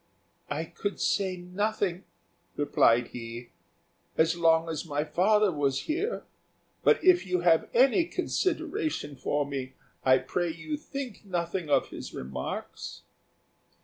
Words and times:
"I 0.49 0.63
could 0.65 0.99
say 0.99 1.37
nothing," 1.37 2.05
replied 2.55 3.09
he, 3.09 3.49
"as 4.17 4.35
long 4.35 4.67
as 4.67 4.83
my 4.83 5.03
father 5.03 5.51
was 5.51 5.81
here; 5.81 6.23
but 6.81 7.03
if 7.03 7.27
you 7.27 7.41
have 7.41 7.69
any 7.71 8.05
consideration 8.05 9.15
for 9.15 9.45
me, 9.45 9.73
I 10.03 10.17
pray 10.17 10.51
you 10.51 10.75
think 10.75 11.23
nothing 11.23 11.69
of 11.69 11.89
his 11.89 12.15
remarks." 12.15 13.03